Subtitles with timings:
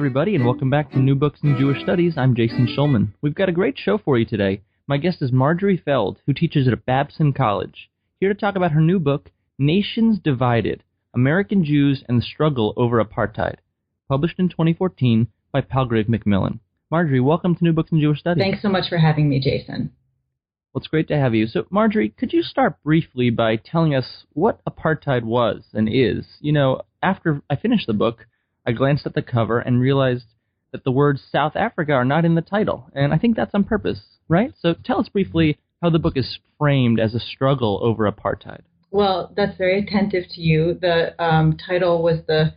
[0.00, 2.14] Everybody, and welcome back to New Books in Jewish Studies.
[2.16, 3.08] I'm Jason Schulman.
[3.20, 4.62] We've got a great show for you today.
[4.86, 8.80] My guest is Marjorie Feld, who teaches at Babson College, here to talk about her
[8.80, 13.56] new book, Nations Divided American Jews and the Struggle Over Apartheid,
[14.08, 16.60] published in 2014 by Palgrave Macmillan.
[16.90, 18.42] Marjorie, welcome to New Books in Jewish Studies.
[18.42, 19.92] Thanks so much for having me, Jason.
[20.72, 21.46] Well, it's great to have you.
[21.46, 26.24] So, Marjorie, could you start briefly by telling us what apartheid was and is?
[26.40, 28.24] You know, after I finished the book,
[28.70, 30.26] I glanced at the cover and realized
[30.70, 33.64] that the words South Africa are not in the title, and I think that's on
[33.64, 34.54] purpose, right?
[34.60, 38.60] So tell us briefly how the book is framed as a struggle over apartheid.
[38.92, 40.78] Well, that's very attentive to you.
[40.80, 42.54] The um, title was the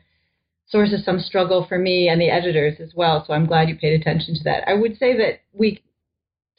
[0.68, 3.76] source of some struggle for me and the editors as well, so I'm glad you
[3.76, 4.70] paid attention to that.
[4.70, 5.82] I would say that we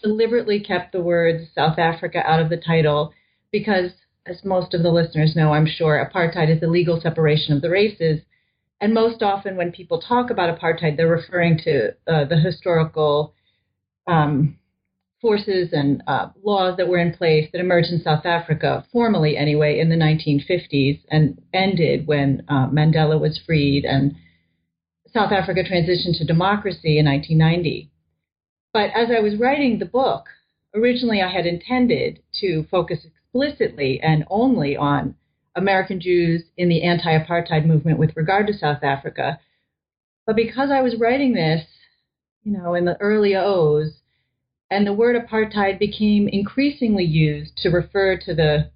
[0.03, 3.13] deliberately kept the words South Africa out of the title
[3.53, 3.93] because,
[4.27, 7.71] as most of the listeners know, I'm sure, apartheid is the legal separation of the
[7.71, 8.23] races
[8.85, 13.33] and most often, when people talk about apartheid, they're referring to uh, the historical
[14.07, 14.59] um,
[15.23, 19.81] forces and uh, laws that were in place that emerged in South Africa, formally anyway,
[19.81, 24.17] in the 1950s and ended when uh, Mandela was freed and
[25.15, 27.91] South Africa transitioned to democracy in 1990.
[28.75, 30.27] But as I was writing the book,
[30.75, 35.15] originally I had intended to focus explicitly and only on
[35.57, 39.39] American Jews in the anti apartheid movement with regard to South Africa.
[40.27, 41.65] But because I was writing this,
[42.43, 44.01] you know, in the early O's,
[44.71, 48.71] and the word apartheid became increasingly used to refer to the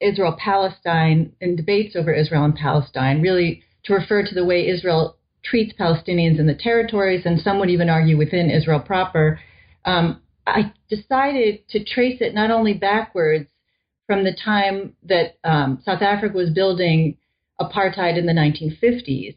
[0.00, 5.16] Israel Palestine and debates over Israel and Palestine, really to refer to the way Israel
[5.42, 9.38] treats Palestinians in the territories, and some would even argue within Israel proper.
[9.84, 13.48] Um, I decided to trace it not only backwards
[14.06, 17.16] from the time that um, South Africa was building
[17.60, 19.36] apartheid in the 1950s,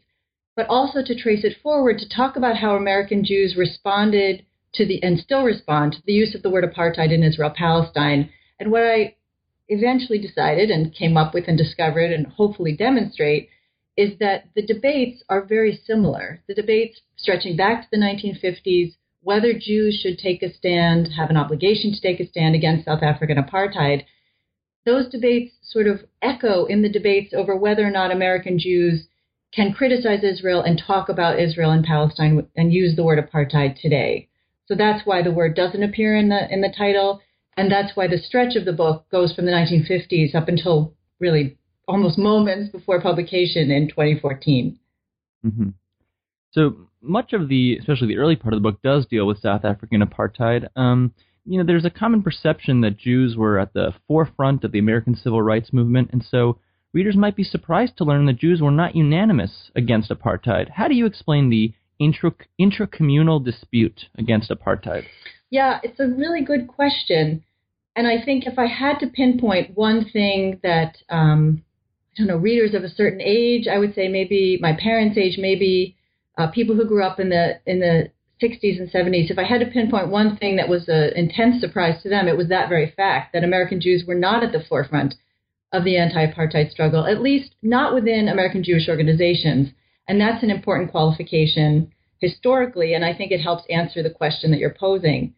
[0.56, 5.02] but also to trace it forward to talk about how American Jews responded to the
[5.02, 8.30] and still respond to the use of the word apartheid in Israel Palestine.
[8.60, 9.14] And what I
[9.68, 13.48] eventually decided and came up with and discovered and hopefully demonstrate
[13.96, 16.40] is that the debates are very similar.
[16.46, 21.36] The debates stretching back to the 1950s, whether Jews should take a stand, have an
[21.36, 24.04] obligation to take a stand against South African apartheid,
[24.86, 29.06] those debates sort of echo in the debates over whether or not American Jews
[29.54, 34.28] can criticize Israel and talk about Israel and Palestine and use the word apartheid today.
[34.66, 37.20] So that's why the word doesn't appear in the in the title,
[37.56, 41.56] and that's why the stretch of the book goes from the 1950s up until really
[41.86, 44.78] almost moments before publication in 2014.
[45.44, 45.68] Mm-hmm.
[46.50, 49.64] So much of the, especially the early part of the book, does deal with South
[49.64, 50.68] African apartheid.
[50.76, 51.14] Um,
[51.48, 55.16] you know, there's a common perception that Jews were at the forefront of the American
[55.16, 56.58] civil rights movement, and so
[56.92, 60.70] readers might be surprised to learn that Jews were not unanimous against apartheid.
[60.70, 65.04] How do you explain the intra- intracommunal dispute against apartheid?
[65.50, 67.42] Yeah, it's a really good question.
[67.96, 71.64] And I think if I had to pinpoint one thing that, um,
[72.14, 75.38] I don't know, readers of a certain age, I would say maybe my parents' age,
[75.38, 75.96] maybe
[76.36, 78.10] uh, people who grew up in the in the
[78.40, 82.02] 60s and 70s, if I had to pinpoint one thing that was an intense surprise
[82.02, 85.14] to them, it was that very fact that American Jews were not at the forefront
[85.72, 89.68] of the anti apartheid struggle, at least not within American Jewish organizations.
[90.06, 94.58] And that's an important qualification historically, and I think it helps answer the question that
[94.58, 95.34] you're posing.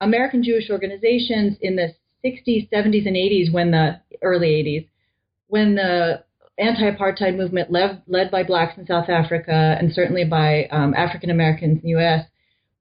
[0.00, 1.94] American Jewish organizations in the
[2.24, 4.88] 60s, 70s, and 80s, when the early 80s,
[5.46, 6.24] when the
[6.58, 11.78] anti-apartheid movement led, led by blacks in South Africa and certainly by um, African Americans
[11.78, 12.26] in the U.S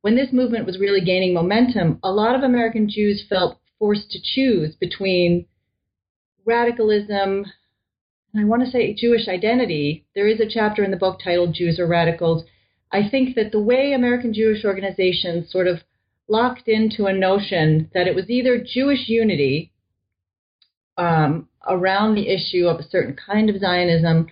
[0.02, 4.20] when this movement was really gaining momentum, a lot of American Jews felt forced to
[4.22, 5.46] choose between
[6.46, 7.46] radicalism
[8.34, 10.06] and I want to say Jewish identity.
[10.14, 12.44] There is a chapter in the book titled Jews or Radicals.
[12.92, 15.80] I think that the way American Jewish organizations sort of
[16.28, 19.72] locked into a notion that it was either Jewish unity
[20.98, 24.28] um, around the issue of a certain kind of Zionism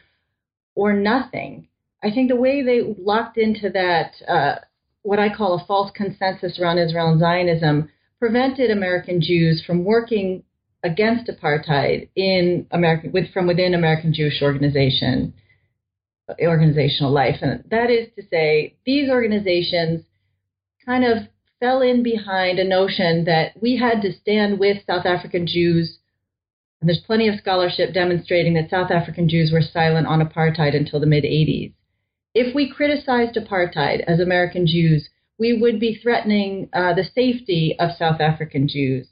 [0.76, 1.68] or nothing.
[2.04, 4.56] I think the way they locked into that uh,
[5.06, 10.44] what I call a false consensus around Israel and Zionism prevented American Jews from working
[10.84, 15.34] against apartheid in American with from within American Jewish organization
[16.42, 20.04] organizational life, and that is to say, these organizations
[20.86, 21.28] kind of
[21.60, 26.00] fell in behind a notion that we had to stand with South African Jews.
[26.82, 31.00] And there's plenty of scholarship demonstrating that South African Jews were silent on apartheid until
[31.00, 31.74] the mid 80s.
[32.36, 35.08] If we criticized apartheid as American Jews,
[35.40, 39.08] we would be threatening uh, the safety of South African Jews.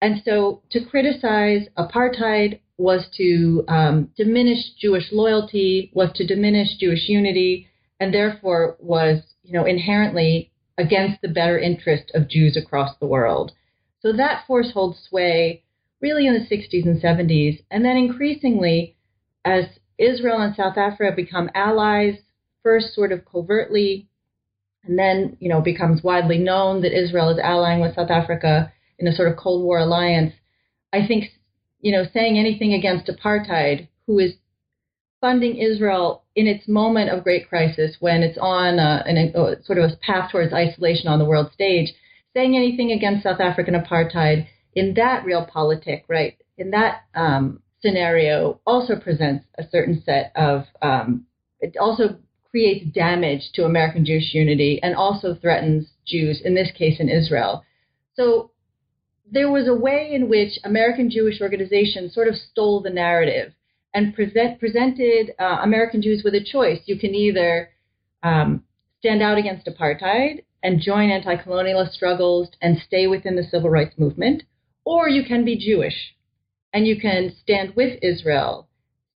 [0.00, 7.06] And so to criticize apartheid was to um, diminish Jewish loyalty, was to diminish Jewish
[7.06, 7.68] unity,
[8.00, 13.52] and therefore was, you know, inherently against the better interest of Jews across the world.
[14.00, 15.62] So that force holds sway
[16.00, 18.96] really in the 60s and 70s, and then increasingly
[19.44, 19.64] as
[19.98, 22.16] Israel and South Africa become allies,
[22.64, 24.08] first sort of covertly,
[24.82, 29.06] and then, you know, becomes widely known that Israel is allying with South Africa in
[29.06, 30.32] a sort of Cold War alliance.
[30.92, 31.26] I think,
[31.80, 34.32] you know, saying anything against apartheid, who is
[35.20, 39.78] funding Israel in its moment of great crisis when it's on a, a, a, sort
[39.78, 41.92] of a path towards isolation on the world stage,
[42.34, 48.96] saying anything against South African apartheid in that realpolitik, right, in that um, scenario also
[48.96, 51.24] presents a certain set of, um,
[51.60, 52.18] it also
[52.54, 57.64] creates damage to American Jewish unity and also threatens Jews, in this case in Israel.
[58.14, 58.52] So
[59.28, 63.54] there was a way in which American Jewish organizations sort of stole the narrative
[63.92, 66.78] and present, presented uh, American Jews with a choice.
[66.86, 67.70] You can either
[68.22, 68.62] um,
[69.00, 73.98] stand out against apartheid and join anti colonialist struggles and stay within the civil rights
[73.98, 74.44] movement,
[74.84, 76.14] or you can be Jewish
[76.72, 78.68] and you can stand with Israel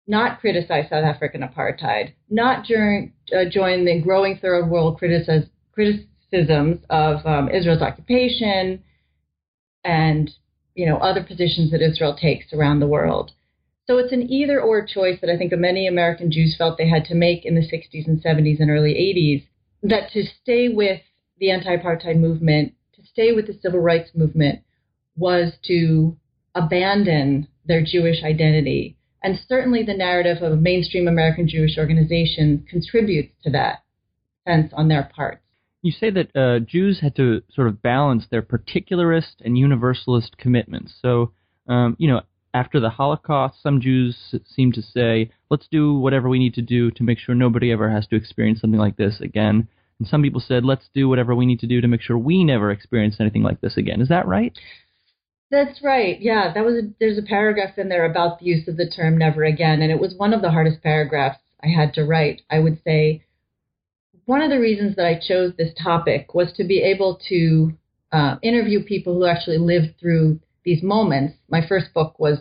[0.09, 7.27] not criticize South African apartheid, not during, uh, join the growing third world criticisms of
[7.27, 8.83] um, Israel's occupation
[9.85, 10.31] and
[10.75, 13.33] you know other positions that Israel takes around the world.
[13.87, 17.05] So it's an either or choice that I think many American Jews felt they had
[17.07, 19.47] to make in the 60s and 70s and early 80s.
[19.83, 21.01] That to stay with
[21.39, 24.61] the anti-apartheid movement, to stay with the civil rights movement,
[25.17, 26.17] was to
[26.55, 33.33] abandon their Jewish identity and certainly the narrative of a mainstream American Jewish organization contributes
[33.45, 33.83] to that
[34.47, 35.41] sense on their part.
[35.83, 40.95] You say that uh, Jews had to sort of balance their particularist and universalist commitments.
[41.01, 41.33] So,
[41.69, 42.23] um, you know,
[42.55, 46.91] after the Holocaust, some Jews seem to say, let's do whatever we need to do
[46.93, 49.69] to make sure nobody ever has to experience something like this again.
[49.99, 52.45] And some people said, let's do whatever we need to do to make sure we
[52.45, 54.01] never experience anything like this again.
[54.01, 54.57] Is that right?
[55.51, 56.21] That's right.
[56.21, 59.17] Yeah, that was a, there's a paragraph in there about the use of the term
[59.17, 62.43] never again and it was one of the hardest paragraphs I had to write.
[62.51, 63.25] I would say
[64.27, 67.73] one of the reasons that I chose this topic was to be able to
[68.13, 71.35] uh, interview people who actually lived through these moments.
[71.49, 72.41] My first book was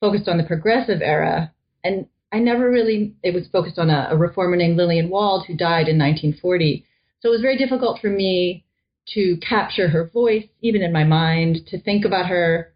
[0.00, 1.52] focused on the progressive era
[1.84, 5.54] and I never really it was focused on a, a reformer named Lillian Wald who
[5.54, 6.86] died in 1940.
[7.20, 8.64] So it was very difficult for me
[9.14, 12.72] to capture her voice, even in my mind, to think about her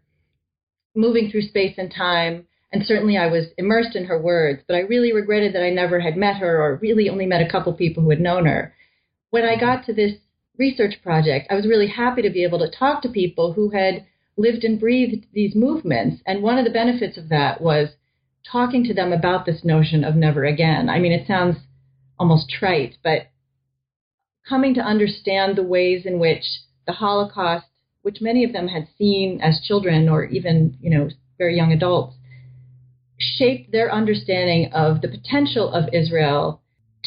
[0.95, 2.45] moving through space and time.
[2.71, 5.99] And certainly I was immersed in her words, but I really regretted that I never
[5.99, 8.73] had met her or really only met a couple people who had known her.
[9.29, 10.13] When I got to this
[10.57, 14.05] research project, I was really happy to be able to talk to people who had
[14.37, 16.21] lived and breathed these movements.
[16.25, 17.89] And one of the benefits of that was
[18.51, 20.89] talking to them about this notion of never again.
[20.89, 21.57] I mean, it sounds
[22.19, 23.27] almost trite, but
[24.47, 26.43] coming to understand the ways in which
[26.85, 27.65] the Holocaust,
[28.01, 32.15] which many of them had seen as children or even, you know, very young adults,
[33.17, 36.61] shaped their understanding of the potential of Israel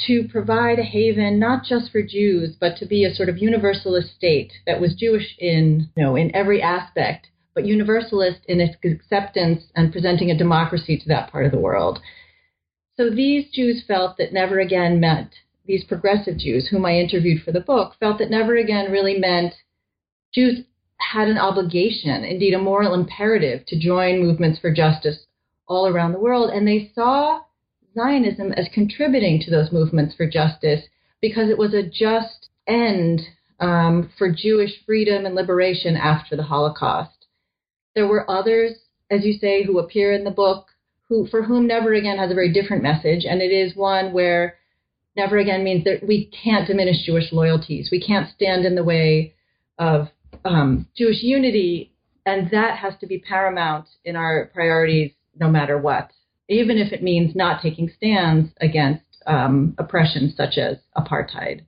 [0.07, 4.15] to provide a haven not just for Jews, but to be a sort of universalist
[4.15, 9.65] state that was Jewish in, you know, in every aspect, but universalist in its acceptance
[9.75, 12.01] and presenting a democracy to that part of the world.
[12.97, 15.35] So these Jews felt that never again meant
[15.67, 19.55] these progressive Jews, whom I interviewed for the book, felt that never again really meant
[20.33, 20.65] Jews
[20.99, 25.27] had an obligation, indeed a moral imperative, to join movements for justice
[25.69, 26.51] all around the world.
[26.51, 27.41] And they saw
[27.95, 30.85] Zionism as contributing to those movements for justice
[31.21, 33.23] because it was a just end
[33.61, 37.27] um, for Jewish freedom and liberation after the Holocaust.
[37.95, 38.73] There were others,
[39.11, 40.67] as you say, who appear in the book,
[41.09, 44.57] who for whom never again has a very different message, and it is one where
[45.17, 47.89] never again means that we can't diminish Jewish loyalties.
[47.91, 49.35] We can't stand in the way
[49.79, 50.09] of
[50.45, 51.93] um, Jewish unity,
[52.25, 56.11] and that has to be paramount in our priorities no matter what,
[56.49, 61.65] even if it means not taking stands against um, oppression such as apartheid.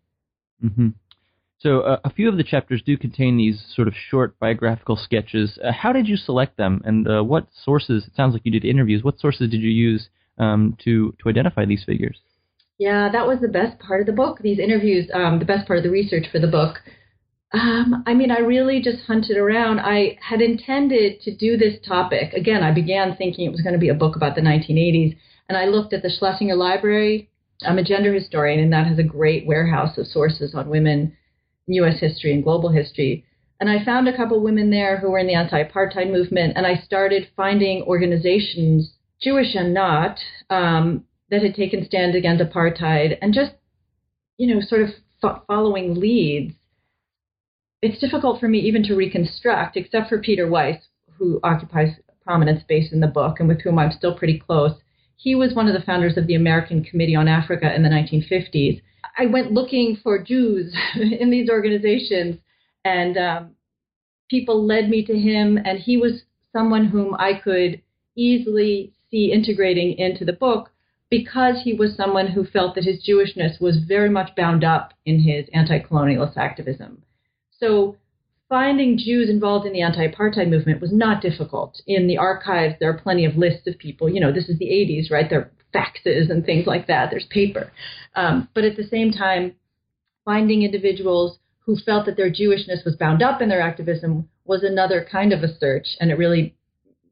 [0.65, 0.89] Mm-hmm.
[1.61, 5.59] So uh, a few of the chapters do contain these sort of short biographical sketches.
[5.63, 8.07] Uh, how did you select them, and uh, what sources?
[8.07, 9.03] It sounds like you did interviews.
[9.03, 12.21] What sources did you use um, to to identify these figures?
[12.79, 14.39] Yeah, that was the best part of the book.
[14.41, 16.81] These interviews, um, the best part of the research for the book.
[17.53, 19.81] Um, I mean, I really just hunted around.
[19.81, 22.35] I had intended to do this topic.
[22.35, 25.17] Again, I began thinking it was going to be a book about the 1980s,
[25.49, 27.31] and I looked at the Schlesinger Library.
[27.67, 31.17] I'm a gender historian, and that has a great warehouse of sources on women
[31.67, 31.99] U.S.
[32.01, 33.25] history and global history.
[33.61, 36.77] And I found a couple women there who were in the anti-apartheid movement, and I
[36.77, 40.19] started finding organizations, Jewish and not,
[40.49, 43.53] um, that had taken stand against apartheid, and just,
[44.37, 46.55] you know, sort of fo- following leads.
[47.83, 52.61] It's difficult for me even to reconstruct, except for Peter Weiss, who occupies a prominent
[52.61, 54.73] space in the book and with whom I'm still pretty close.
[55.17, 58.81] He was one of the founders of the American Committee on Africa in the 1950s
[59.19, 62.41] I went looking for Jews in these organizations,
[62.85, 63.51] and um,
[64.31, 67.83] people led me to him, and he was someone whom I could
[68.17, 70.71] easily see integrating into the book
[71.11, 75.21] because he was someone who felt that his Jewishness was very much bound up in
[75.21, 77.03] his anti colonialist activism.
[77.59, 77.97] So
[78.49, 81.81] finding Jews involved in the anti apartheid movement was not difficult.
[81.87, 84.09] In the archives, there are plenty of lists of people.
[84.09, 85.29] You know, this is the 80s, right?
[85.29, 87.11] There are faxes and things like that.
[87.11, 87.73] There's paper.
[88.15, 89.55] Um, but at the same time,
[90.25, 95.07] finding individuals who felt that their Jewishness was bound up in their activism was another
[95.11, 96.57] kind of a search, and it really,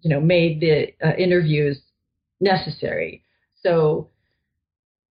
[0.00, 1.78] you know, made the uh, interviews
[2.40, 3.22] necessary.
[3.66, 4.08] So,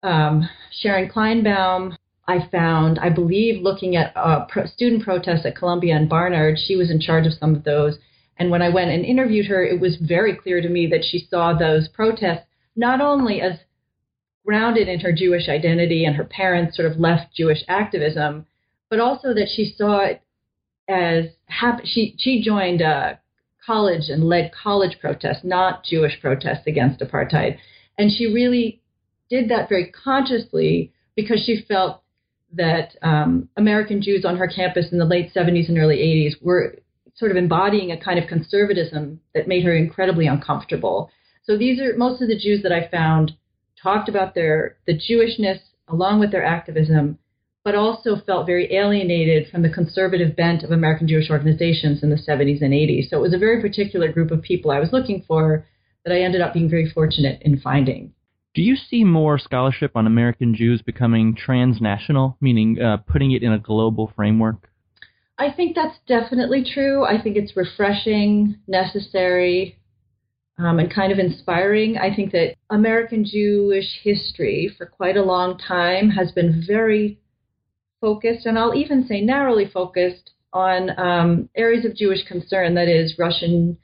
[0.03, 0.49] um,
[0.81, 6.09] Sharon Kleinbaum, I found, I believe, looking at uh, pro- student protests at Columbia and
[6.09, 7.99] Barnard, she was in charge of some of those.
[8.39, 11.29] And when I went and interviewed her, it was very clear to me that she
[11.31, 13.61] saw those protests not only as
[14.45, 18.47] grounded in her Jewish identity and her parents' sort of left Jewish activism,
[18.89, 20.23] but also that she saw it
[20.89, 21.83] as happy.
[21.85, 23.21] She she joined a
[23.65, 27.59] college and led college protests, not Jewish protests against apartheid,
[28.01, 28.81] and she really
[29.29, 32.03] did that very consciously because she felt
[32.55, 36.77] that um, American Jews on her campus in the late 70s and early 80s were
[37.15, 41.11] sort of embodying a kind of conservatism that made her incredibly uncomfortable.
[41.45, 43.33] So these are most of the Jews that I found
[43.81, 47.19] talked about their the Jewishness along with their activism,
[47.65, 52.17] but also felt very alienated from the conservative bent of American Jewish organizations in the
[52.17, 53.11] 70s and 80s.
[53.11, 55.67] So it was a very particular group of people I was looking for
[56.05, 58.13] that I ended up being very fortunate in finding.
[58.55, 63.53] Do you see more scholarship on American Jews becoming transnational, meaning uh, putting it in
[63.53, 64.69] a global framework?
[65.39, 67.05] I think that's definitely true.
[67.05, 69.79] I think it's refreshing, necessary,
[70.59, 71.97] um, and kind of inspiring.
[71.97, 77.21] I think that American Jewish history for quite a long time has been very
[78.01, 83.17] focused, and I'll even say narrowly focused, on um, areas of Jewish concern, that is,
[83.19, 83.79] Russian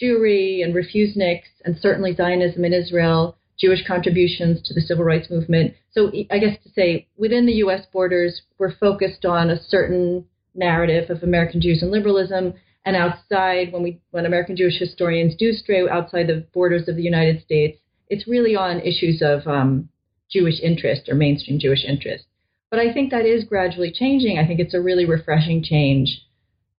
[0.00, 5.74] Jewry and refuseniks, and certainly Zionism in Israel, Jewish contributions to the civil rights movement.
[5.92, 7.86] So I guess to say, within the U.S.
[7.92, 12.54] borders, we're focused on a certain narrative of American Jews and liberalism
[12.84, 17.02] and outside when we when American Jewish historians do stray outside the borders of the
[17.02, 17.78] United States,
[18.08, 19.88] it's really on issues of um,
[20.30, 22.24] Jewish interest or mainstream Jewish interest.
[22.70, 24.38] But I think that is gradually changing.
[24.38, 26.22] I think it's a really refreshing change,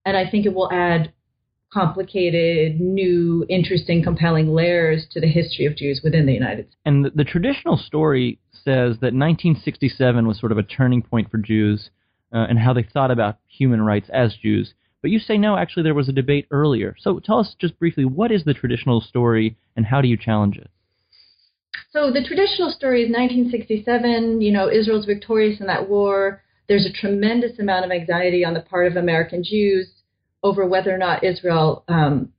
[0.04, 1.12] and I think it will add
[1.72, 6.76] complicated, new, interesting, compelling layers to the history of Jews within the United States.
[6.84, 11.38] And the, the traditional story says that 1967 was sort of a turning point for
[11.38, 11.90] Jews
[12.32, 14.74] uh, and how they thought about human rights as Jews.
[15.00, 16.94] But you say no, actually, there was a debate earlier.
[16.98, 20.58] So tell us just briefly what is the traditional story and how do you challenge
[20.58, 20.70] it?
[21.90, 24.40] So the traditional story is 1967.
[24.40, 26.42] You know, Israel's victorious in that war.
[26.68, 29.88] There's a tremendous amount of anxiety on the part of American Jews
[30.42, 32.32] over whether or not Israel um,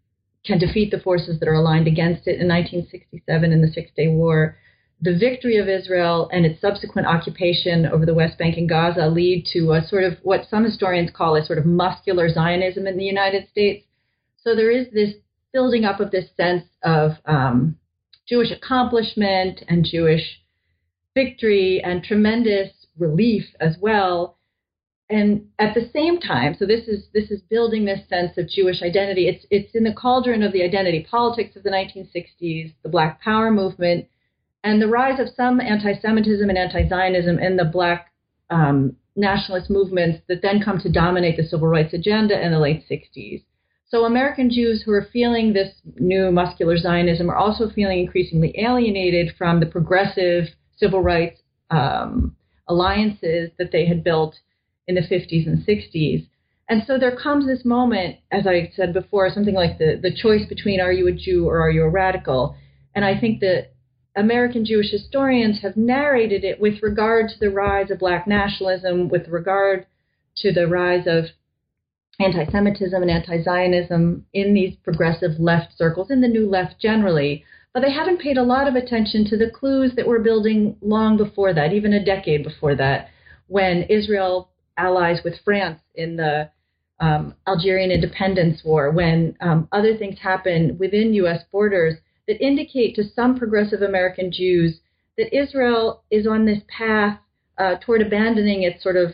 [0.45, 4.07] can defeat the forces that are aligned against it in 1967 in the Six Day
[4.07, 4.57] War
[5.03, 9.45] the victory of Israel and its subsequent occupation over the West Bank and Gaza lead
[9.51, 13.03] to a sort of what some historians call a sort of muscular Zionism in the
[13.03, 13.85] United States.
[14.37, 15.15] So there is this
[15.51, 17.77] building up of this sense of um,
[18.29, 20.41] Jewish accomplishment and Jewish
[21.13, 24.37] victory and tremendous relief as well.
[25.09, 28.81] And at the same time, so this is this is building this sense of Jewish
[28.81, 29.27] identity.
[29.27, 33.51] It's it's in the cauldron of the identity politics of the 1960s, the Black Power
[33.51, 34.07] movement,
[34.63, 38.11] and the rise of some anti-Semitism and anti-Zionism in the black
[38.49, 42.83] um, nationalist movements that then come to dominate the civil rights agenda in the late
[42.89, 43.43] 60s.
[43.87, 49.35] So American Jews who are feeling this new muscular Zionism are also feeling increasingly alienated
[49.37, 50.45] from the progressive
[50.77, 52.35] civil rights um,
[52.67, 54.35] alliances that they had built
[54.87, 56.27] in the 50s and 60s.
[56.69, 60.45] And so there comes this moment, as I said before, something like the, the choice
[60.47, 62.55] between are you a Jew or are you a radical?
[62.95, 63.73] And I think that
[64.15, 69.27] American Jewish historians have narrated it with regard to the rise of black nationalism, with
[69.27, 69.87] regard
[70.37, 71.25] to the rise of
[72.19, 77.43] anti Semitism and anti Zionism in these progressive left circles, in the new left generally.
[77.73, 81.17] But they haven't paid a lot of attention to the clues that were building long
[81.17, 83.09] before that, even a decade before that,
[83.47, 86.49] when Israel allies with France in the
[86.99, 91.41] um, Algerian independence war, when um, other things happen within U.S.
[91.51, 91.95] borders
[92.27, 94.79] that indicate to some progressive American Jews
[95.17, 97.19] that Israel is on this path
[97.57, 99.11] uh, toward abandoning its sort of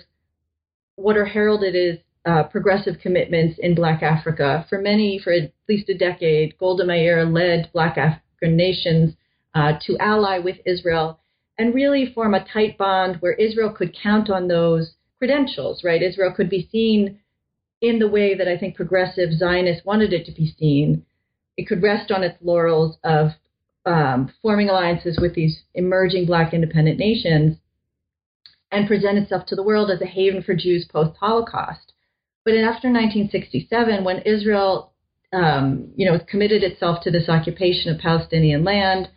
[0.96, 4.66] what are heralded as uh, progressive commitments in Black Africa.
[4.70, 9.16] For many, for at least a decade, Golda Meir led Black African nations
[9.56, 11.20] uh, to ally with Israel
[11.58, 16.02] and really form a tight bond where Israel could count on those credentials, right?
[16.02, 17.20] Israel could be seen
[17.82, 21.06] in the way that I think progressive Zionists wanted it to be seen.
[21.58, 23.32] It could rest on its laurels of
[23.86, 27.58] um, forming alliances with these emerging black independent nations
[28.72, 31.94] and present itself to the world as a haven for Jews post Holocaust.
[32.46, 34.94] But after 1967, when Israel,
[35.34, 39.10] um, you know, committed itself to this occupation of Palestinian land,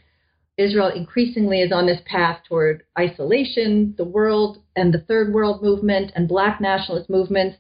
[0.59, 3.94] Israel increasingly is on this path toward isolation.
[3.97, 7.56] The world and the Third World movement and Black nationalist movements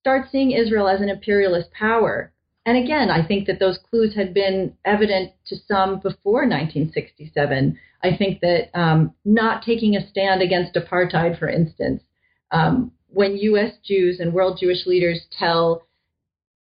[0.00, 2.32] start seeing Israel as an imperialist power.
[2.64, 7.78] And again, I think that those clues had been evident to some before 1967.
[8.02, 12.02] I think that um, not taking a stand against apartheid, for instance,
[12.50, 13.74] um, when U.S.
[13.84, 15.86] Jews and world Jewish leaders tell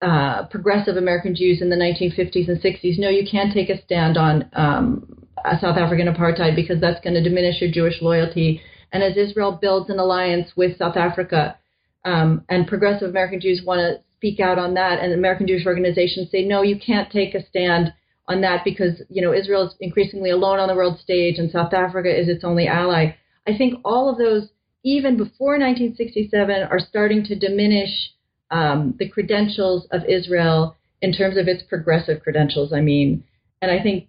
[0.01, 4.17] uh, progressive American Jews in the 1950s and 60s, no, you can't take a stand
[4.17, 5.26] on um,
[5.61, 8.61] South African apartheid because that's going to diminish your Jewish loyalty.
[8.91, 11.57] And as Israel builds an alliance with South Africa,
[12.05, 16.31] um, and progressive American Jews want to speak out on that, and American Jewish organizations
[16.31, 17.93] say, no, you can't take a stand
[18.27, 21.73] on that because you know Israel is increasingly alone on the world stage, and South
[21.73, 23.15] Africa is its only ally.
[23.47, 24.49] I think all of those,
[24.83, 28.11] even before 1967, are starting to diminish
[28.51, 32.73] um, the credentials of Israel in terms of its progressive credentials.
[32.73, 33.23] I mean,
[33.61, 34.07] and I think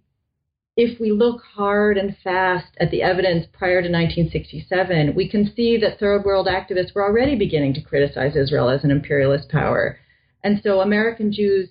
[0.79, 5.77] if we look hard and fast at the evidence prior to 1967, we can see
[5.77, 9.99] that third world activists were already beginning to criticize Israel as an imperialist power.
[10.45, 11.71] And so American Jews,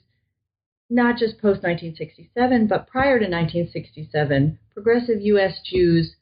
[0.89, 5.61] not just post 1967, but prior to 1967, progressive U.S.
[5.63, 6.17] Jews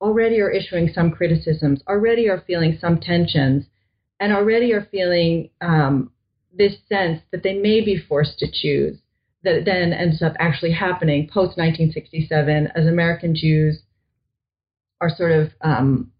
[0.00, 3.66] already are issuing some criticisms, already are feeling some tensions,
[4.18, 6.10] and already are feeling um,
[6.56, 8.96] this sense that they may be forced to choose
[9.42, 13.82] that then ends up actually happening post 1967 as American Jews
[15.00, 16.12] are sort of, um,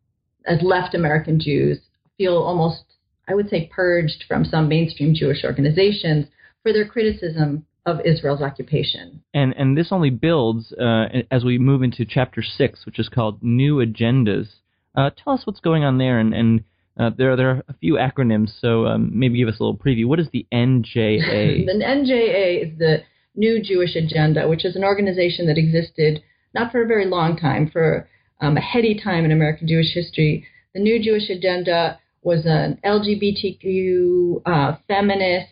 [0.46, 1.78] as left American Jews,
[2.16, 2.84] feel almost,
[3.28, 6.26] I would say, purged from some mainstream Jewish organizations
[6.62, 9.22] for their criticism of Israel's occupation.
[9.32, 13.42] And and this only builds uh, as we move into chapter six, which is called
[13.42, 14.48] New Agendas.
[14.94, 16.64] Uh, tell us what's going on there, and, and
[16.98, 20.06] uh, there, there are a few acronyms, so um, maybe give us a little preview.
[20.06, 21.66] What is the NJA?
[21.66, 22.98] the NJA is the
[23.34, 26.22] New Jewish Agenda, which is an organization that existed
[26.54, 28.08] not for a very long time, for
[28.40, 30.44] um, a heady time in American Jewish history.
[30.74, 35.48] The New Jewish Agenda was an LGBTQ uh, feminist,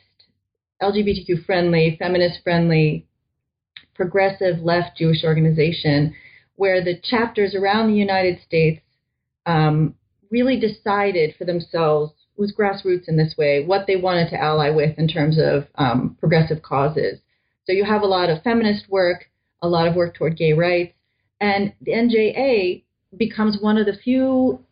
[0.83, 3.07] LGBTQ friendly, feminist friendly,
[3.95, 6.15] progressive left Jewish organization
[6.57, 8.81] where the chapters around the United States
[9.47, 9.95] um,
[10.31, 14.99] really decided for themselves was grassroots in this way what they wanted to ally with
[14.99, 17.19] in terms of um, progressive causes.
[17.65, 20.95] So you have a lot of feminist work, a lot of work toward gay rights,
[21.41, 22.85] and the NJA
[23.17, 24.65] becomes one of the few,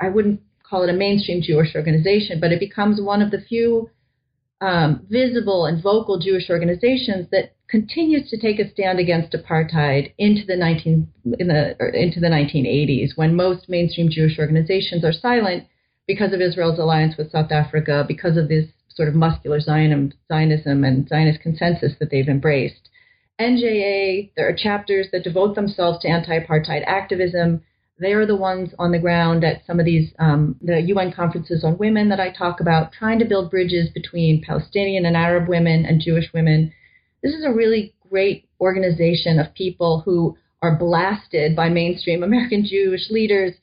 [0.00, 3.90] I wouldn't call it a mainstream Jewish organization, but it becomes one of the few
[4.60, 10.44] um, visible and vocal Jewish organizations that continues to take a stand against apartheid into
[10.44, 11.06] the 19
[11.38, 15.64] in the into the 1980s, when most mainstream Jewish organizations are silent
[16.06, 21.08] because of Israel's alliance with South Africa, because of this sort of muscular Zionism and
[21.08, 22.88] Zionist consensus that they've embraced.
[23.40, 27.62] NJA, there are chapters that devote themselves to anti-apartheid activism.
[27.98, 31.62] They are the ones on the ground at some of these um, the UN conferences
[31.62, 35.86] on women that I talk about, trying to build bridges between Palestinian and Arab women
[35.86, 36.72] and Jewish women.
[37.22, 43.10] This is a really great organization of people who are blasted by mainstream American Jewish
[43.10, 43.54] leaders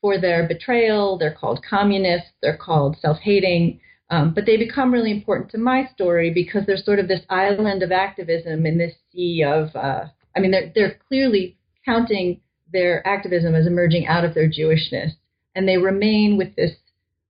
[0.00, 1.18] for their betrayal.
[1.18, 2.30] They're called communists.
[2.42, 3.80] They're called self-hating.
[4.10, 7.82] Um, but they become really important to my story because they're sort of this island
[7.82, 10.04] of activism in this sea of, uh,
[10.36, 12.40] I mean, they're, they're clearly counting
[12.72, 15.12] their activism as emerging out of their Jewishness.
[15.54, 16.72] And they remain with this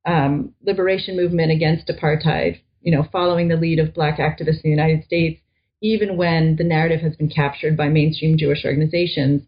[0.05, 4.71] um, liberation movement against apartheid, you know, following the lead of black activists in the
[4.71, 5.41] United States,
[5.83, 9.43] even when the narrative has been captured by mainstream Jewish organizations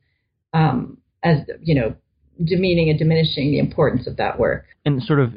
[0.52, 1.94] um, as, you know,
[2.42, 4.66] demeaning and diminishing the importance of that work.
[4.84, 5.34] And sort of,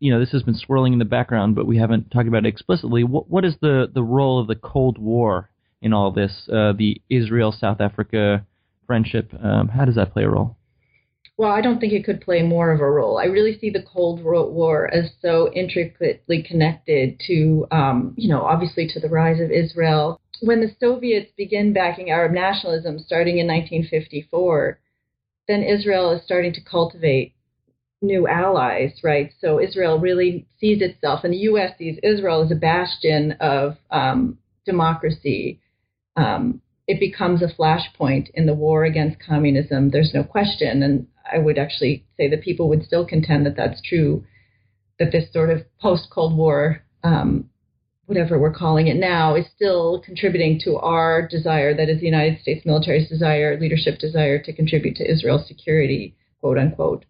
[0.00, 2.48] you know, this has been swirling in the background, but we haven't talked about it
[2.48, 3.04] explicitly.
[3.04, 5.48] What, what is the, the role of the Cold War
[5.80, 6.48] in all this?
[6.52, 8.44] Uh, the Israel South Africa
[8.86, 10.56] friendship, um, how does that play a role?
[11.36, 13.18] Well, I don't think it could play more of a role.
[13.18, 18.86] I really see the Cold War as so intricately connected to, um, you know, obviously
[18.88, 20.20] to the rise of Israel.
[20.40, 24.78] When the Soviets begin backing Arab nationalism starting in 1954,
[25.48, 27.34] then Israel is starting to cultivate
[28.02, 29.32] new allies, right?
[29.40, 31.76] So Israel really sees itself, and the U.S.
[31.78, 35.60] sees Israel as a bastion of um, democracy.
[36.16, 39.90] Um, it becomes a flashpoint in the war against communism.
[39.90, 43.80] There's no question, and I would actually say that people would still contend that that's
[43.82, 44.24] true.
[44.98, 47.50] That this sort of post Cold War, um,
[48.10, 52.40] whatever we're calling it now, is still contributing to our desire, that is the United
[52.40, 57.04] States military's desire, leadership desire to contribute to Israel's security, quote unquote.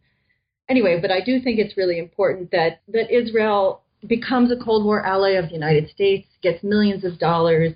[0.68, 5.04] Anyway, but I do think it's really important that that Israel becomes a Cold War
[5.04, 7.72] ally of the United States, gets millions of dollars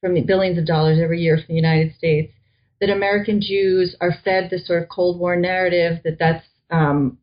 [0.00, 2.32] from billions of dollars every year from the United States,
[2.80, 7.18] that American Jews are fed this sort of Cold War narrative that that's um,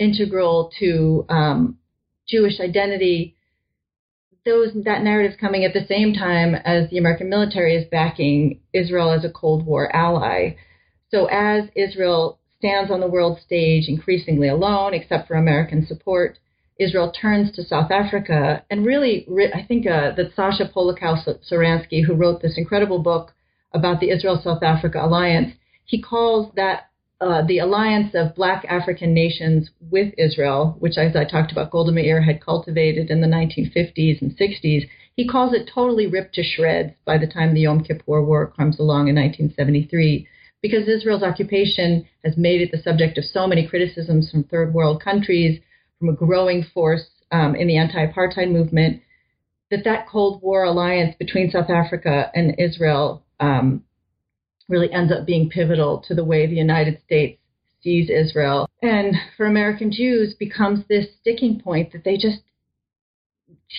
[0.00, 1.78] integral to um,
[2.26, 3.36] Jewish identity.
[4.44, 8.60] Those that narrative is coming at the same time as the American military is backing
[8.72, 10.56] Israel as a Cold War ally.
[11.10, 16.38] So as Israel stands on the world stage increasingly alone, except for American support,
[16.78, 21.16] Israel turns to South Africa and really, I think uh, that Sasha Polakow
[21.48, 23.34] Suransky, who wrote this incredible book
[23.72, 26.88] about the Israel South Africa alliance, he calls that
[27.22, 31.92] uh, the alliance of black African nations with Israel, which, as I talked about, Golda
[31.92, 34.88] Meir had cultivated in the 1950s and 60s.
[35.14, 38.80] He calls it totally ripped to shreds by the time the Yom Kippur War comes
[38.80, 40.26] along in 1973,
[40.62, 45.00] because Israel's occupation has made it the subject of so many criticisms from third world
[45.00, 45.60] countries,
[46.00, 49.00] from a growing force um, in the anti-apartheid movement,
[49.70, 53.84] that that Cold War alliance between South Africa and Israel um,
[54.72, 57.38] really ends up being pivotal to the way the United States
[57.82, 58.68] sees Israel.
[58.80, 62.38] And for American Jews, becomes this sticking point that they just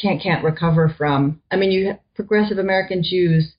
[0.02, 1.42] can't can't recover from.
[1.52, 3.54] I mean, you progressive American Jews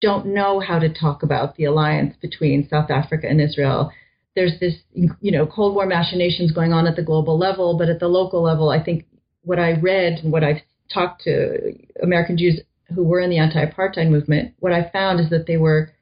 [0.00, 3.92] don't know how to talk about the alliance between South Africa and Israel.
[4.34, 8.00] There's this, you know, Cold War machinations going on at the global level, but at
[8.00, 9.04] the local level, I think
[9.42, 12.60] what I read and what I've talked to American Jews
[12.94, 15.92] who were in the anti-apartheid movement, what I found is that they were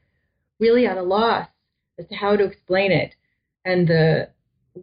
[0.60, 1.48] really at a loss
[1.98, 3.14] as to how to explain it,
[3.64, 4.28] and the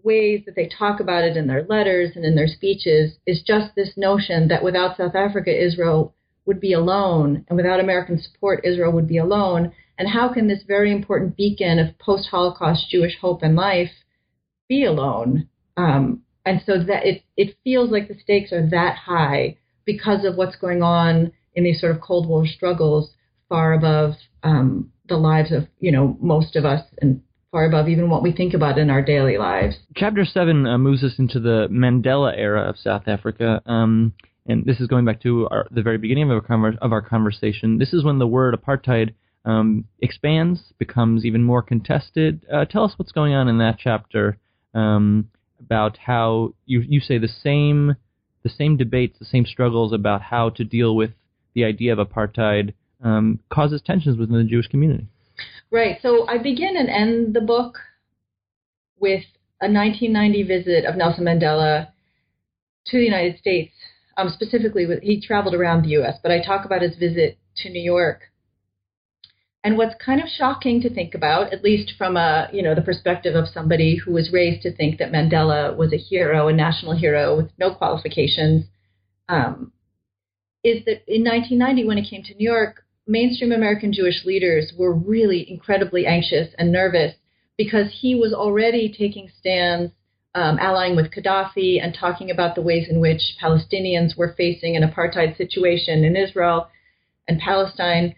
[0.03, 3.73] ways that they talk about it in their letters and in their speeches is just
[3.75, 6.13] this notion that without South Africa, Israel
[6.45, 9.71] would be alone, and without American support, Israel would be alone.
[9.97, 13.91] And how can this very important beacon of post-Holocaust Jewish hope and life
[14.69, 15.49] be alone?
[15.75, 20.35] Um, and so that it it feels like the stakes are that high because of
[20.35, 23.11] what's going on in these sort of Cold War struggles
[23.49, 28.10] far above um, the lives of you know most of us and far above even
[28.10, 29.77] what we think about in our daily lives.
[29.95, 33.62] Chapter seven uh, moves us into the Mandela era of South Africa.
[33.65, 34.13] Um,
[34.47, 37.01] and this is going back to our, the very beginning of our, conver- of our
[37.01, 37.77] conversation.
[37.77, 39.13] This is when the word apartheid
[39.45, 42.45] um, expands, becomes even more contested.
[42.51, 44.38] Uh, tell us what's going on in that chapter
[44.73, 45.29] um,
[45.60, 47.95] about how you you say the same
[48.43, 51.12] the same debates, the same struggles about how to deal with
[51.53, 55.07] the idea of apartheid um, causes tensions within the Jewish community.
[55.71, 55.97] Right.
[56.01, 57.77] So I begin and end the book
[58.99, 59.23] with
[59.62, 61.89] a 1990 visit of Nelson Mandela
[62.88, 63.73] to the United States.
[64.17, 67.69] Um, specifically, with, he traveled around the U.S., but I talk about his visit to
[67.69, 68.21] New York.
[69.63, 72.81] And what's kind of shocking to think about, at least from a you know the
[72.81, 76.95] perspective of somebody who was raised to think that Mandela was a hero, a national
[76.97, 78.65] hero with no qualifications,
[79.29, 79.71] um,
[80.63, 84.93] is that in 1990, when it came to New York, mainstream American Jewish leaders were
[84.93, 87.15] really incredibly anxious and nervous
[87.58, 89.91] because he was already taking stands,
[90.36, 94.84] um, allying with Gaddafi, and talking about the ways in which Palestinians were facing an
[94.84, 96.67] apartheid situation in Israel
[97.28, 98.13] and Palestine.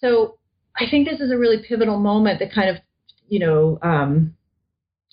[0.00, 0.38] So
[0.78, 2.76] I think this is a really pivotal moment that kind of,
[3.28, 4.34] you know, um,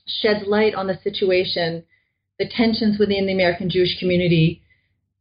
[0.08, 1.84] sheds light on the situation,
[2.40, 4.62] the tensions within the American Jewish community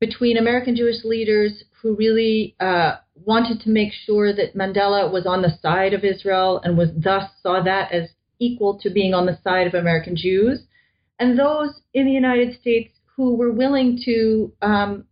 [0.00, 5.42] between American Jewish leaders who really uh, wanted to make sure that Mandela was on
[5.42, 9.38] the side of Israel and was thus saw that as equal to being on the
[9.42, 10.60] side of American Jews,
[11.18, 15.04] and those in the United States who were willing to um,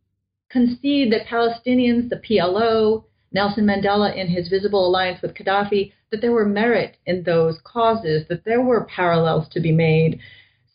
[0.51, 6.33] concede that Palestinians, the PLO, Nelson Mandela in his visible alliance with Gaddafi, that there
[6.33, 10.19] were merit in those causes, that there were parallels to be made.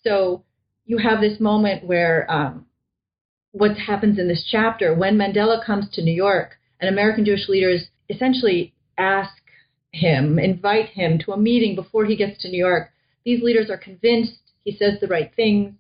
[0.03, 0.43] So
[0.85, 2.65] you have this moment where um,
[3.55, 7.85] what happens in this chapter when Mandela comes to New York and American Jewish leaders
[8.09, 9.31] essentially ask
[9.93, 12.89] him, invite him to a meeting before he gets to New York.
[13.23, 15.73] These leaders are convinced he says the right things,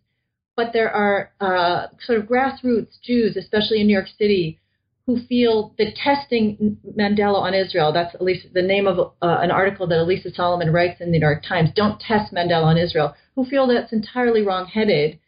[0.55, 4.57] but there are uh, sort of grassroots Jews, especially in New York City,
[5.05, 9.51] who feel that testing Mandela on Israel, that's at least the name of uh, an
[9.51, 13.15] article that Alisa Solomon writes in the New York Times, don't test Mandela on Israel,
[13.35, 15.19] who feel that's entirely wrong-headed,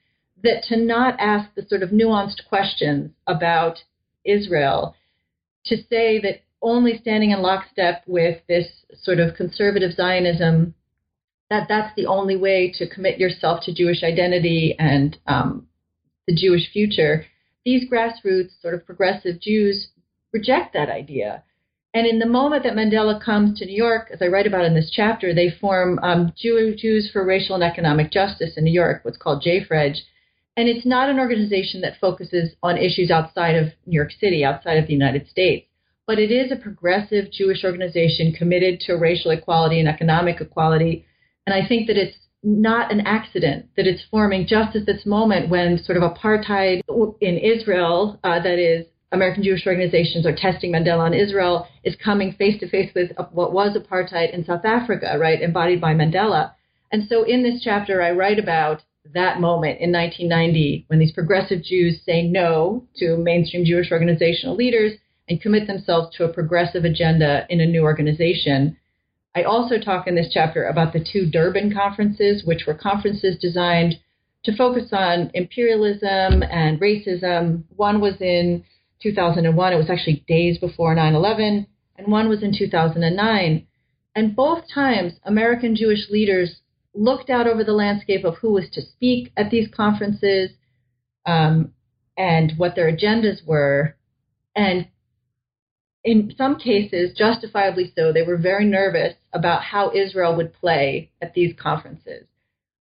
[0.44, 3.80] that to not ask the sort of nuanced questions about
[4.26, 4.96] Israel,
[5.66, 8.68] to say that only standing in lockstep with this
[9.02, 10.74] sort of conservative Zionism,
[11.50, 15.68] that that's the only way to commit yourself to Jewish identity and um,
[16.28, 17.26] the Jewish future
[17.68, 19.90] these grassroots, sort of progressive Jews
[20.32, 21.44] reject that idea.
[21.94, 24.74] And in the moment that Mandela comes to New York, as I write about in
[24.74, 29.18] this chapter, they form um, Jews for Racial and Economic Justice in New York, what's
[29.18, 29.98] called JFREJ.
[30.58, 34.80] And it's not an organization that focuses on issues outside of New York City, outside
[34.80, 35.68] of the United States,
[36.08, 41.06] but it is a progressive Jewish organization committed to racial equality and economic equality.
[41.46, 45.50] And I think that it's not an accident that it's forming just at this moment
[45.50, 46.82] when sort of apartheid
[47.22, 52.34] in Israel, uh, that is, American Jewish organizations are testing Mandela on Israel, is coming
[52.34, 56.54] face to face with what was apartheid in South Africa, right, embodied by Mandela.
[56.92, 58.82] And so in this chapter, I write about
[59.14, 64.94] that moment in 1990 when these progressive Jews say no to mainstream Jewish organizational leaders
[65.30, 68.78] and commit themselves to a progressive agenda in a new organization.
[69.36, 73.96] I also talk in this chapter about the two Durban conferences, which were conferences designed
[74.44, 77.64] to focus on imperialism and racism.
[77.76, 78.64] One was in
[79.02, 81.68] 2001, it was actually days before 9 11,
[81.98, 83.68] and one was in 2009.
[84.16, 86.62] And both times, American Jewish leaders
[86.98, 90.52] looked out over the landscape of who was to speak at these conferences
[91.26, 91.72] um,
[92.18, 93.96] and what their agendas were,
[94.56, 94.88] and
[96.04, 101.34] in some cases, justifiably so, they were very nervous about how Israel would play at
[101.34, 102.26] these conferences.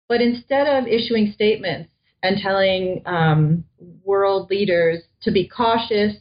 [0.08, 1.90] But instead of issuing statements
[2.22, 3.66] and telling um,
[4.04, 6.16] world leaders to be cautious,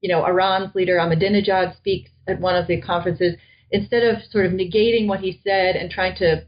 [0.00, 3.34] you know, Iran's leader Ahmadinejad speaks at one of the conferences.
[3.70, 6.46] Instead of sort of negating what he said and trying to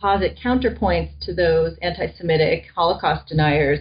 [0.00, 3.80] posit counterpoints to those anti-Semitic Holocaust deniers,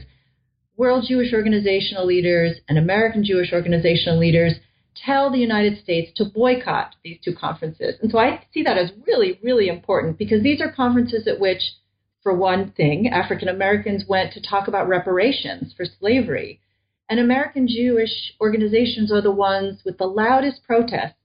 [0.78, 4.54] World Jewish Organizational leaders and American Jewish Organizational leaders
[4.96, 7.96] tell the United States to boycott these two conferences.
[8.02, 11.62] And so I see that as really, really important because these are conferences at which,
[12.22, 16.60] for one thing, African Americans went to talk about reparations for slavery.
[17.10, 21.16] And American Jewish organizations are the ones with the loudest protests.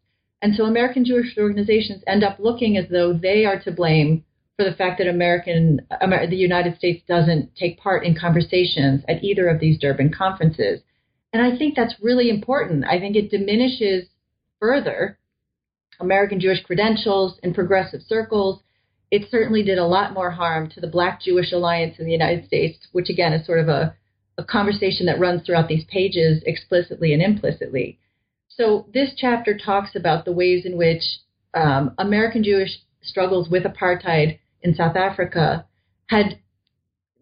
[0.40, 4.24] And so American Jewish organizations end up looking as though they are to blame
[4.56, 9.22] for the fact that American, Amer- the United States doesn't take part in conversations at
[9.24, 10.80] either of these Durban conferences.
[11.32, 12.84] And I think that's really important.
[12.84, 14.06] I think it diminishes
[14.60, 15.18] further
[16.00, 18.62] American Jewish credentials in progressive circles.
[19.10, 22.46] It certainly did a lot more harm to the Black Jewish Alliance in the United
[22.46, 23.94] States, which again is sort of a,
[24.38, 27.98] a conversation that runs throughout these pages explicitly and implicitly.
[28.48, 31.02] So this chapter talks about the ways in which
[31.54, 35.66] um, American Jewish struggles with apartheid in South Africa
[36.06, 36.38] had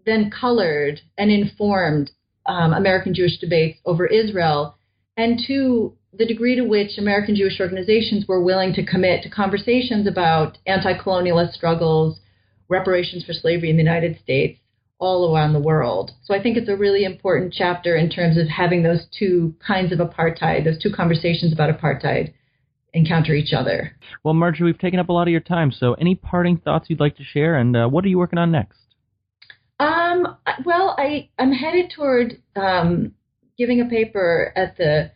[0.07, 2.11] then colored and informed
[2.47, 4.77] um, American Jewish debates over Israel,
[5.17, 10.07] and to the degree to which American Jewish organizations were willing to commit to conversations
[10.07, 12.21] about anti colonialist struggles,
[12.69, 14.59] reparations for slavery in the United States,
[14.99, 16.13] all around the world.
[16.25, 19.93] So I think it's a really important chapter in terms of having those two kinds
[19.93, 22.33] of apartheid, those two conversations about apartheid
[22.95, 23.97] encounter each other.
[24.23, 27.01] Well, Marjorie, we've taken up a lot of your time, so any parting thoughts you'd
[27.01, 28.79] like to share, and uh, what are you working on next?
[29.81, 33.15] Um, well, I I'm headed toward um,
[33.59, 35.11] giving a paper at the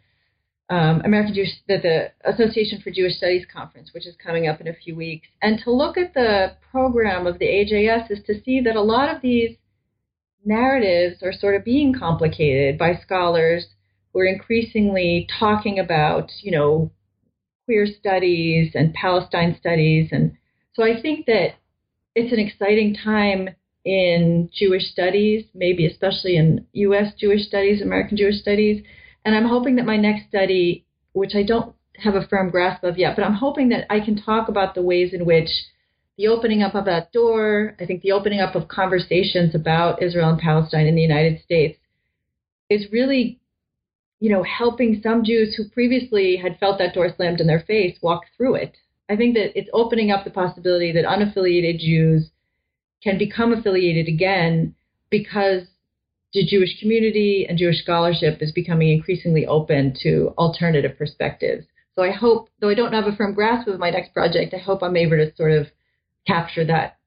[0.68, 4.66] um, American Jewish the, the Association for Jewish Studies conference, which is coming up in
[4.66, 8.60] a few weeks, and to look at the program of the AJS is to see
[8.62, 9.56] that a lot of these
[10.44, 13.66] narratives are sort of being complicated by scholars
[14.12, 16.90] who are increasingly talking about, you know,
[17.66, 20.32] queer studies and Palestine studies, and
[20.72, 21.56] so I think that
[22.14, 23.50] it's an exciting time
[23.84, 27.12] in Jewish studies, maybe especially in U.S.
[27.18, 28.82] Jewish studies, American Jewish studies.
[29.24, 32.98] And I'm hoping that my next study, which I don't have a firm grasp of
[32.98, 35.48] yet, but I'm hoping that I can talk about the ways in which
[36.18, 40.30] the opening up of that door, I think the opening up of conversations about Israel
[40.30, 41.78] and Palestine in the United States
[42.68, 43.38] is really,
[44.20, 47.98] you know, helping some Jews who previously had felt that door slammed in their face
[48.00, 48.76] walk through it.
[49.08, 52.30] I think that it's opening up the possibility that unaffiliated Jews
[53.02, 54.74] can become affiliated again
[55.10, 55.66] because
[56.32, 61.66] the Jewish community and Jewish scholarship is becoming increasingly open to alternative perspectives.
[61.94, 64.58] So I hope, though I don't have a firm grasp of my next project, I
[64.58, 65.68] hope I'm able to sort of
[66.26, 66.98] capture that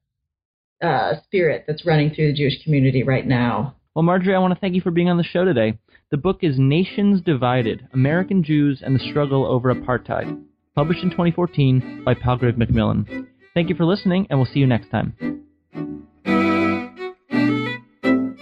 [0.82, 3.76] uh, spirit that's running through the Jewish community right now.
[3.94, 5.78] Well, Marjorie, I want to thank you for being on the show today.
[6.10, 10.42] The book is Nations Divided American Jews and the Struggle Over Apartheid,
[10.74, 13.28] published in 2014 by Palgrave Macmillan.
[13.54, 15.14] Thank you for listening, and we'll see you next time.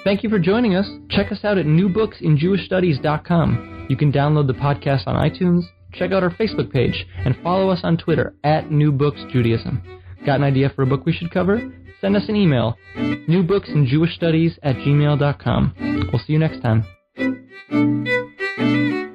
[0.02, 0.88] Thank you for joining us.
[1.10, 3.86] Check us out at newbooksinjewishstudies.com.
[3.90, 7.80] You can download the podcast on iTunes, check out our Facebook page, and follow us
[7.82, 9.82] on Twitter at New Books Judaism.
[10.24, 11.70] Got an idea for a book we should cover?
[12.00, 16.08] Send us an email, newbooksinjewishstudies at gmail.com.
[16.10, 16.86] We'll see you next time.
[17.18, 17.40] Thank
[18.58, 19.07] you.